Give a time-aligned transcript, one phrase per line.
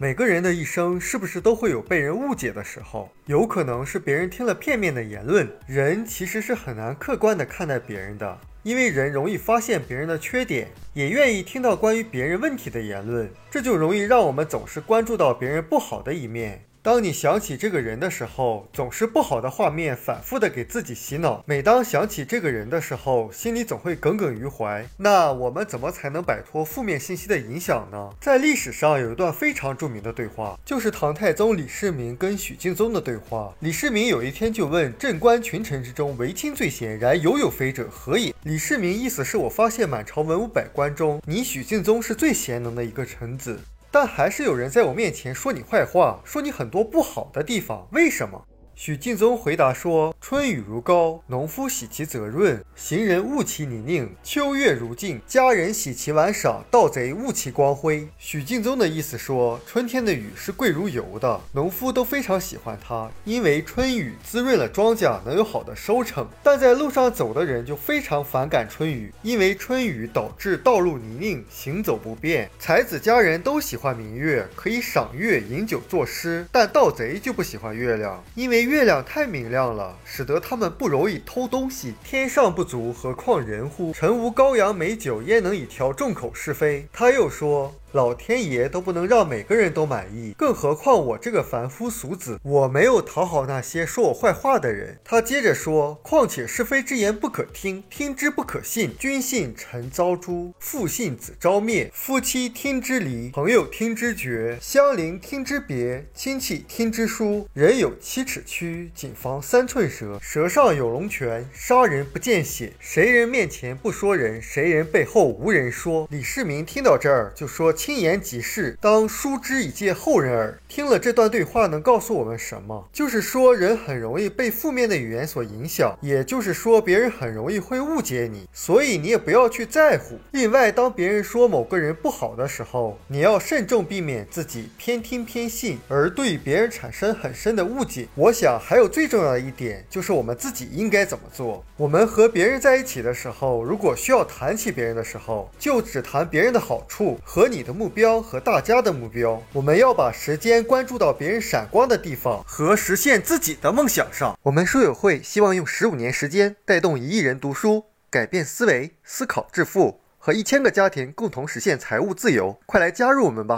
[0.00, 3.10] 每个人的一生是不是都会有被人误解的时候？
[3.26, 5.50] 有可能是别人听了片面的言论。
[5.66, 16.64] 人其实是很难客观的看待别人的，因为人容易发现别人的缺点，也愿意听到关于别人问题的言论，这就容易让我们总是关注到别人不好的一面。
[16.88, 21.44] 当你想起这个人的时候，总是不好的画面反复的给自己洗脑。
[21.46, 24.86] 每当想起这个人的时候，心里总会耿耿于怀。
[24.96, 28.08] 那我们怎么才能摆脱负面信息的影响呢？
[28.18, 33.52] 在历史上有一段非常著名的对话，就是唐太宗李世民跟许敬宗的对话。
[33.60, 43.60] 李世民有一天就问：“镇关群臣之中，唯卿最贤，然犹有非者，何也？”李世民意思是我发现满朝文武百官中，你许敬宗是最贤能的一个臣子。
[43.90, 48.46] 但还是有人在我面前说你坏话，说你很多不好的地方，为什么？
[48.80, 54.08] 许敬宗回答说：“春雨如膏，农夫喜其泽润；行人恶其泥泞。
[54.22, 66.28] 秋月如镜，佳人喜其玩赏；盗贼恶其光辉。”许敬宗的意思说，春天的雨是贵如油的，农夫都非常喜欢它，因为春雨滋润了庄稼，能有好的收成。
[66.44, 72.48] 但在路上走的人就非常反感春雨，因为春雨导致道路泥泞，行走不便。
[72.60, 78.67] 才子佳人都喜欢明月，可以赏月、饮酒、作诗，但盗贼就不喜欢月亮，因为。
[78.68, 81.94] 月亮太明亮了，使得他们不容易偷东西。
[82.04, 83.94] 天上不足，何况人乎？
[83.94, 86.86] 臣无羔羊美酒，焉能以调众口是非？
[86.92, 87.74] 他又说。
[87.92, 94.98] 老天爷都不能让每个人都满意，更何况我这个凡夫俗子，我没有讨好那些说我坏话的人。
[95.02, 98.94] 他接着说：“况且是非之言不可听，听之不可信。
[98.98, 107.48] 君信臣遭诛，父信子遭灭，夫妻听之离，朋友听之绝，相邻听之别，亲戚听之疏。
[107.54, 110.18] 人有七尺躯，谨防三寸舌。
[110.20, 112.74] 舌上有龙泉，杀人不见血。
[112.78, 117.72] 谁人面前不说人，谁人背后无人说。”李世民听到这儿就说。
[117.78, 120.58] 轻言即是，当书之以戒后人耳。
[120.66, 122.88] 听了这段对话，能告诉我们什么？
[122.92, 130.18] 就是说，人很容易被负面的语言所影响，也就是说，别人很容易会误解你，所以你也不要去在乎。
[130.32, 138.08] 另外，当别人说某个人不好的时候，你要慎重避免自己偏听偏信，而对别人产生很深的误解。
[138.16, 141.64] 我想，还有最重要的一点，就是我们自己应该怎么做。
[141.76, 147.67] 我们和别人在一起的时候，如果需要谈起别人的时候，就只谈别人的好处和你。
[147.68, 154.38] 的目标和大家的目标，我们要把时间关注到别人闪光的地方和实现自己的梦想上。
[154.42, 162.58] 我们书友会希望用十五年时间带动一亿人读书，改变思维，思考致富，和一千个家庭共同实现财务自由。
[162.64, 163.56] 快来加入我们吧！